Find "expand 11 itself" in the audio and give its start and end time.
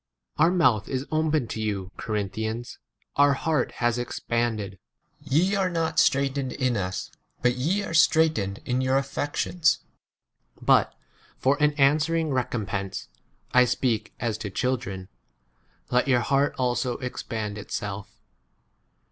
16.97-18.09